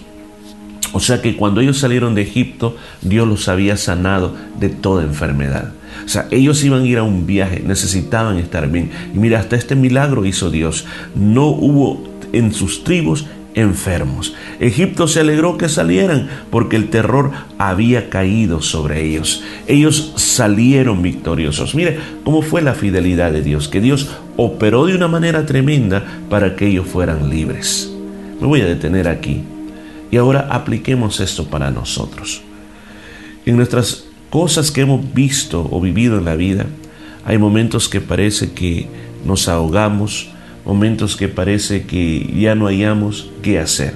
O 0.93 0.99
sea 0.99 1.21
que 1.21 1.35
cuando 1.35 1.59
ellos 1.59 1.79
salieron 1.79 2.15
de 2.15 2.21
Egipto, 2.21 2.77
Dios 3.01 3.27
los 3.27 3.47
había 3.49 3.75
sanado 3.77 4.35
de 4.59 4.69
toda 4.69 5.03
enfermedad. 5.03 5.73
O 6.05 6.07
sea, 6.07 6.27
ellos 6.31 6.63
iban 6.63 6.83
a 6.83 6.85
ir 6.85 6.99
a 6.99 7.03
un 7.03 7.25
viaje, 7.25 7.63
necesitaban 7.65 8.37
estar 8.37 8.69
bien. 8.69 8.91
Y 9.13 9.17
mira, 9.17 9.39
hasta 9.39 9.55
este 9.55 9.75
milagro 9.75 10.25
hizo 10.25 10.51
Dios. 10.51 10.85
No 11.15 11.47
hubo 11.47 12.07
en 12.31 12.53
sus 12.53 12.83
tribus 12.83 13.25
enfermos. 13.55 14.35
Egipto 14.59 15.07
se 15.07 15.19
alegró 15.19 15.57
que 15.57 15.69
salieran 15.69 16.29
porque 16.49 16.75
el 16.75 16.89
terror 16.89 17.31
había 17.57 18.09
caído 18.09 18.61
sobre 18.61 19.03
ellos. 19.03 19.43
Ellos 19.67 20.13
salieron 20.15 21.01
victoriosos. 21.01 21.75
Mire 21.75 21.97
cómo 22.23 22.41
fue 22.41 22.61
la 22.61 22.73
fidelidad 22.73 23.31
de 23.31 23.41
Dios, 23.41 23.67
que 23.67 23.81
Dios 23.81 24.09
operó 24.37 24.85
de 24.85 24.95
una 24.95 25.07
manera 25.07 25.45
tremenda 25.45 26.03
para 26.29 26.55
que 26.55 26.67
ellos 26.67 26.87
fueran 26.87 27.29
libres. 27.29 27.91
Me 28.39 28.47
voy 28.47 28.61
a 28.61 28.65
detener 28.65 29.07
aquí. 29.07 29.43
Y 30.13 30.17
ahora 30.17 30.47
apliquemos 30.51 31.19
esto 31.19 31.47
para 31.47 31.71
nosotros. 31.71 32.43
En 33.47 33.57
nuestras 33.57 34.05
cosas 34.29 34.69
que 34.69 34.81
hemos 34.81 35.11
visto 35.11 35.67
o 35.71 35.81
vivido 35.81 36.19
en 36.19 36.25
la 36.25 36.35
vida, 36.35 36.67
hay 37.25 37.39
momentos 37.39 37.89
que 37.89 37.99
parece 37.99 38.51
que 38.51 38.85
nos 39.25 39.47
ahogamos, 39.47 40.29
momentos 40.65 41.15
que 41.15 41.29
parece 41.29 41.87
que 41.87 42.31
ya 42.37 42.53
no 42.53 42.67
hayamos 42.67 43.31
qué 43.41 43.57
hacer. 43.57 43.95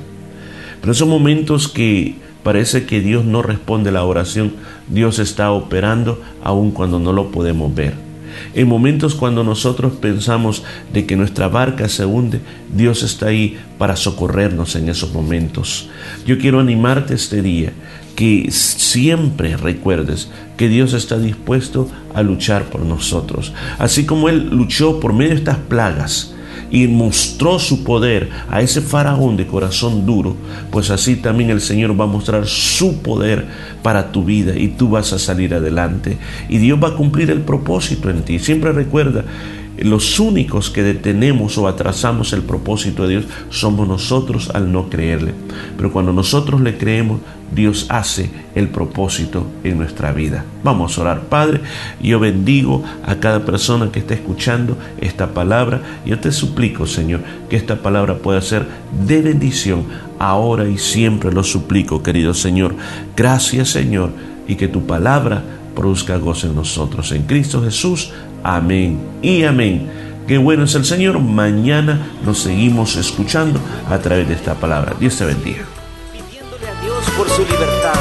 Pero 0.82 0.96
son 0.96 1.10
momentos 1.10 1.68
que 1.68 2.16
parece 2.42 2.88
que 2.88 3.00
Dios 3.00 3.24
no 3.24 3.44
responde 3.44 3.92
la 3.92 4.04
oración, 4.04 4.54
Dios 4.88 5.20
está 5.20 5.52
operando 5.52 6.20
aun 6.44 6.72
cuando 6.72 7.00
no 7.00 7.14
lo 7.14 7.30
podemos 7.30 7.76
ver. 7.76 8.07
En 8.54 8.68
momentos 8.68 9.16
cuando 9.16 9.44
nosotros 9.44 9.94
pensamos 9.94 10.64
de 10.94 11.06
que 11.06 11.16
nuestra 11.16 11.48
barca 11.48 11.90
se 11.90 12.06
hunde, 12.06 12.40
Dios 12.74 13.04
está 13.04 13.28
ahí 13.28 13.58
para 13.78 13.96
socorrernos 13.96 14.76
en 14.76 14.90
esos 14.90 15.14
momentos. 15.14 15.90
Yo 16.26 16.38
quiero 16.38 16.60
animarte 16.60 17.14
este 17.14 17.42
día 17.42 17.74
que 18.16 18.50
siempre 18.52 19.58
recuerdes 19.58 20.30
que 20.58 20.70
Dios 20.70 20.94
está 20.94 21.20
dispuesto 21.20 21.88
a 22.16 22.24
luchar 22.24 22.66
por 22.66 22.82
nosotros. 22.82 23.54
Así 23.78 24.06
como 24.06 24.28
Él 24.28 24.50
luchó 24.50 25.00
por 25.00 25.14
medio 25.14 25.30
de 25.30 25.36
estas 25.36 25.58
plagas 25.58 26.34
y 26.72 26.88
mostró 26.88 27.60
su 27.60 27.84
poder 27.84 28.30
a 28.50 28.62
ese 28.62 28.82
faraón 28.82 29.38
de 29.38 29.48
corazón 29.48 30.06
duro, 30.06 30.36
pues 30.72 30.90
así 30.90 31.16
también 31.16 31.50
el 31.50 31.62
Señor 31.62 32.00
va 32.00 32.06
a 32.06 32.08
mostrar 32.08 32.48
su 32.48 33.02
poder 33.02 33.46
para 33.82 34.12
tu 34.12 34.24
vida 34.24 34.58
y 34.58 34.70
tú 34.70 34.90
vas 34.90 35.14
a 35.14 35.20
salir 35.20 35.54
adelante. 35.54 36.18
Y 36.50 36.58
Dios 36.58 36.80
va 36.84 36.90
a 36.90 36.96
cumplir 36.96 37.32
el 37.32 37.42
propósito 37.42 38.10
en 38.10 38.24
ti. 38.24 38.40
Siempre 38.40 38.72
recuerda 38.72 39.24
los 39.78 40.20
únicos 40.20 40.70
que 40.70 40.84
detenemos 40.84 41.58
o 41.58 41.68
atrasamos 41.68 42.34
el 42.34 42.42
propósito 42.42 43.04
de 43.04 43.10
Dios 43.10 43.26
somos 43.50 43.88
nosotros 43.88 44.50
al 44.54 44.72
no 44.72 44.90
creerle. 44.90 45.34
Pero 45.76 45.92
cuando 45.92 46.14
nosotros 46.14 46.62
le 46.62 46.78
creemos, 46.78 47.20
Dios 47.54 47.86
hace 47.90 48.30
el 48.56 48.68
propósito 48.70 49.48
en 49.64 49.78
nuestra 49.78 50.12
vida. 50.12 50.46
Vamos 50.64 50.98
a 50.98 51.02
orar, 51.02 51.22
Padre. 51.24 51.62
Yo 52.02 52.20
bendigo 52.20 52.84
a 53.06 53.16
cada 53.16 53.46
persona 53.46 53.92
que 53.92 54.00
está 54.00 54.16
escuchando 54.16 54.78
esta 55.00 55.34
palabra. 55.34 55.82
Yo 56.06 56.20
te 56.20 56.32
suplico, 56.32 56.88
Señor, 56.88 57.22
que 57.50 57.56
esta 57.56 57.78
palabra 57.78 58.18
pueda 58.18 58.42
ser 58.42 58.66
de 59.06 59.22
bendición 59.22 59.86
ahora 60.20 60.68
y 60.68 60.78
siempre 60.78 61.32
lo 61.32 61.44
suplico, 61.44 62.04
querido 62.04 62.34
Señor. 62.34 62.76
Gracias, 63.16 63.70
Señor, 63.70 64.12
y 64.48 64.56
que 64.56 64.68
tu 64.68 64.86
palabra 64.86 65.44
produzca 65.76 66.18
gozo 66.18 66.48
en 66.48 66.56
nosotros. 66.56 67.12
En 67.12 67.24
Cristo 67.24 67.64
Jesús. 67.64 68.12
Amén 68.48 68.98
y 69.22 69.44
amén. 69.44 69.92
Qué 70.26 70.38
bueno 70.38 70.64
es 70.64 70.74
el 70.76 70.86
Señor. 70.86 71.20
Mañana 71.20 72.00
nos 72.24 72.40
seguimos 72.40 72.96
escuchando 72.96 73.60
a 73.90 73.98
través 73.98 74.30
de 74.30 74.36
esta 74.36 74.54
palabra. 74.56 74.94
Dios 74.98 75.18
te 75.18 75.26
bendiga. 75.26 75.66
Pidiéndole 76.14 76.66
a 76.66 76.82
Dios 76.82 77.10
por 77.18 77.30
su 77.30 77.42
libertad. 77.42 78.00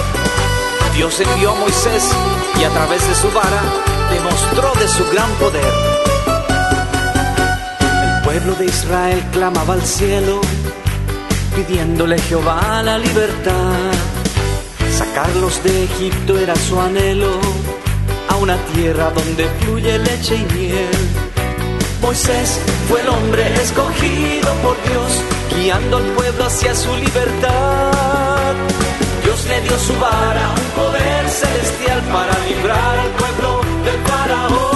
Dios 0.95 1.21
envió 1.21 1.51
a 1.51 1.55
Moisés 1.57 2.13
y 2.61 2.63
a 2.63 2.71
través 2.71 3.09
de 3.09 3.15
su 3.17 3.29
vara 3.33 3.61
demostró 4.13 4.73
de 4.81 4.87
su 4.87 5.05
gran 5.11 5.29
poder. 5.33 5.75
El 8.05 8.23
pueblo 8.23 8.55
de 8.55 8.67
Israel 8.67 9.25
clamaba 9.33 9.75
al 9.75 9.83
cielo, 9.83 10.43
pidiéndole 11.57 12.15
a 12.15 12.19
Jehová 12.21 12.85
la 12.85 12.99
libertad. 12.99 13.91
Sacarlos 14.97 15.61
de 15.65 15.85
Egipto 15.87 16.39
era 16.39 16.55
su 16.55 16.81
anhelo 16.81 17.41
una 18.37 18.57
tierra 18.75 19.11
donde 19.11 19.49
fluye 19.61 19.99
leche 19.99 20.37
y 20.37 20.55
miel. 20.55 21.09
Moisés 22.01 22.61
fue 22.89 23.01
el 23.01 23.09
hombre 23.09 23.43
escogido 23.55 24.53
por 24.63 24.77
Dios, 24.89 25.11
guiando 25.55 25.97
al 25.97 26.05
pueblo 26.15 26.45
hacia 26.45 26.75
su 26.75 26.95
libertad. 26.97 28.55
Dios 29.25 29.45
le 29.47 29.61
dio 29.63 29.79
su 29.79 29.93
vara, 29.99 30.51
un 30.51 30.83
poder 30.83 31.29
celestial 31.29 32.01
para 32.13 32.39
librar 32.47 32.99
al 32.99 33.11
pueblo 33.11 33.61
del 33.85 34.01
faraón. 34.05 34.67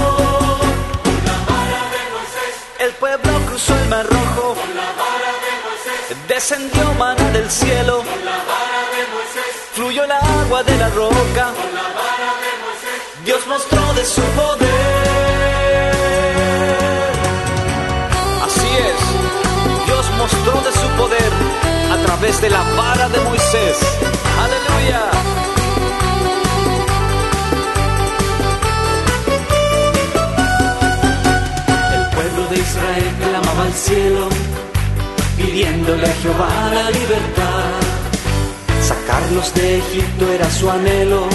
el 2.81 2.93
pueblo 2.93 3.33
cruzó 3.47 3.77
el 3.77 3.89
mar 3.89 4.07
rojo. 4.07 4.57
La 4.75 4.89
vara 5.03 5.33
de 5.45 5.53
Moisés, 5.65 6.29
descendió 6.29 6.95
maná 6.99 7.31
del 7.31 7.51
cielo. 7.51 8.03
La 8.25 8.39
vara 8.51 8.81
de 8.95 9.03
Moisés, 9.15 9.53
Fluyó 9.75 10.05
el 10.05 10.13
agua 10.13 10.63
de 10.63 10.77
la 10.79 10.89
roca. 10.89 11.53
Dios 13.25 13.47
mostró 13.47 13.93
de 13.95 14.05
su 14.05 14.23
poder. 14.23 14.71
Así 18.45 18.69
es, 18.89 19.01
Dios 19.87 20.11
mostró 20.17 20.61
de 20.63 20.73
su 20.73 20.89
poder 20.97 21.33
a 21.93 21.97
través 22.07 22.41
de 22.41 22.51
la 22.51 22.63
vara 22.77 23.09
de 23.09 23.21
Moisés. 23.21 23.77
Aleluya. 24.45 25.03
El 31.95 32.05
pueblo 32.17 32.43
de 32.51 32.59
Israel 32.59 33.15
clamaba 33.19 33.63
al 33.65 33.75
cielo, 33.75 34.29
pidiéndole 35.37 36.07
a 36.07 36.15
Jehová 36.23 36.71
la 36.73 36.91
libertad. 36.91 37.81
Sacarlos 38.83 39.55
de 39.55 39.79
Egipto 39.79 40.33
era 40.33 40.51
su 40.51 40.71
anhelo, 40.71 41.29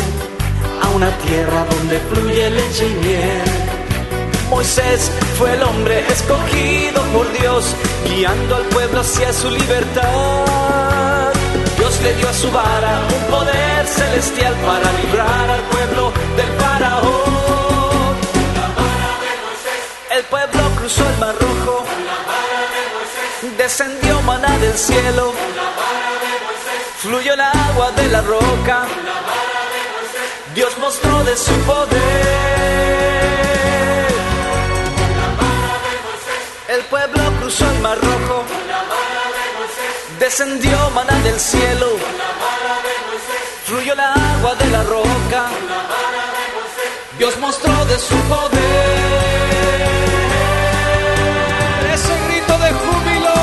una 0.96 1.12
tierra 1.18 1.66
donde 1.70 2.00
fluye 2.00 2.50
leche 2.50 2.88
y. 2.88 4.50
Moisés 4.50 5.12
fue 5.38 5.54
el 5.54 5.64
hombre 5.64 6.06
escogido 6.08 7.02
por 7.14 7.30
Dios, 7.34 7.76
guiando 8.06 8.56
al 8.56 8.64
pueblo 8.64 9.02
hacia 9.02 9.34
su 9.34 9.50
libertad. 9.50 11.34
Dios 11.78 12.02
le 12.02 12.14
dio 12.16 12.30
a 12.30 12.34
su 12.34 12.50
vara 12.50 13.02
un 13.14 13.24
poder 13.30 13.86
celestial 13.86 14.54
para 14.66 14.92
librar 15.02 15.50
al 15.50 15.62
pueblo 15.74 16.14
del 16.38 16.52
faraón. 16.62 18.16
la 18.56 18.68
vara 18.80 19.12
de 19.24 19.32
Moisés, 19.44 19.82
El 20.18 20.24
pueblo 20.26 20.62
cruzó 20.78 21.04
el 21.10 21.18
mar 21.18 21.36
rojo, 21.36 21.84
la 22.10 22.20
vara 22.32 22.62
de 22.76 22.84
Moisés, 22.96 23.58
descendió 23.58 24.22
maná 24.22 24.58
del 24.60 24.78
cielo, 24.78 25.34
la 25.58 25.70
vara 25.82 26.12
de 26.24 26.34
Moisés, 26.46 26.82
fluyó 27.00 27.34
el 27.34 27.42
agua 27.42 27.92
de 27.92 28.08
la 28.08 28.22
roca. 28.22 28.88
De 31.26 31.36
su 31.36 31.54
poder. 31.62 32.00
la 36.68 36.76
El 36.76 36.82
pueblo 36.86 37.24
cruzó 37.40 37.66
el 37.72 37.80
mar 37.80 37.98
rojo, 38.00 38.44
la 38.70 38.84
descendió 40.20 40.90
maná 40.92 41.18
del 41.24 41.40
cielo, 41.40 41.88
la 42.18 42.30
fluyó 43.66 43.94
el 43.94 44.00
agua 44.00 44.56
de 44.56 44.70
la 44.70 44.84
roca. 44.84 45.50
la 45.70 45.86
Dios 47.18 47.38
mostró 47.38 47.74
de 47.86 47.98
su 47.98 48.16
poder. 48.34 48.60
Ese 51.94 52.14
grito 52.28 52.58
de 52.60 52.72
júbilo. 52.82 53.36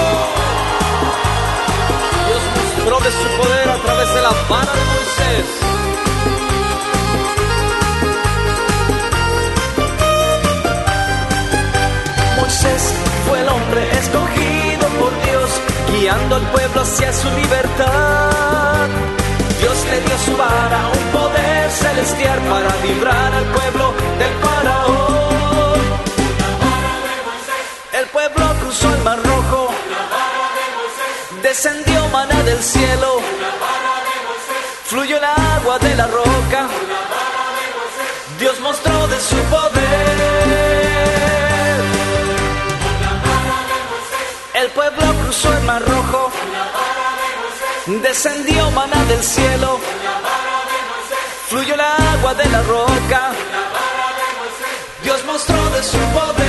Dios 2.28 2.42
mostró 2.56 3.00
de 3.00 3.10
su 3.10 3.28
poder 3.38 3.70
a 3.70 3.76
través 3.82 4.14
de 4.14 4.20
la 4.20 4.30
vara 4.48 4.72
de 4.72 4.84
Moisés. 4.84 5.72
Fue 12.62 13.40
el 13.40 13.49
hombre 13.49 13.90
escogido 13.99 14.87
por 15.00 15.11
Dios, 15.25 15.50
guiando 15.90 16.37
al 16.37 16.42
pueblo 16.52 16.83
hacia 16.83 17.12
su 17.12 17.28
libertad. 17.31 18.87
Dios 19.61 19.85
le 19.90 20.00
dio 20.00 20.19
su 20.19 20.37
vara, 20.37 20.88
un 20.95 21.21
poder 21.21 21.71
celestial 21.73 22.38
para 22.42 22.76
librar 22.87 23.35
al 23.35 23.45
pueblo 23.47 23.95
del 24.16 24.33
faraón. 24.45 25.81
El 27.92 28.07
pueblo 28.07 28.45
cruzó 28.61 28.95
el 28.95 29.02
mar 29.02 29.19
rojo, 29.25 29.71
descendió 31.42 32.07
maná 32.09 32.42
del 32.45 32.62
cielo, 32.62 33.21
fluyó 34.87 35.16
el 35.16 35.25
agua 35.25 35.81
de 35.81 35.97
la 35.97 36.07
roca. 36.07 36.69
Dios 38.38 38.61
mostró 38.61 39.09
de 39.09 39.19
su 39.19 39.37
poder. 39.50 40.72
El 44.62 44.71
pueblo 44.71 45.02
cruzó 45.25 45.52
el 45.52 45.64
mar 45.64 45.83
rojo, 45.83 46.31
descendió 47.87 48.71
maná 48.71 49.04
del 49.07 49.21
cielo, 49.21 49.81
fluyó 51.49 51.75
el 51.75 51.81
agua 51.81 52.33
de 52.35 52.49
la 52.49 52.62
roca. 52.62 53.33
Dios 55.02 55.25
mostró 55.25 55.71
de 55.71 55.83
su 55.83 55.99
poder. 55.99 56.41